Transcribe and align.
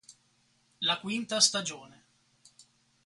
La 0.79 0.95
quinta 0.99 1.39
stagione 1.39 2.03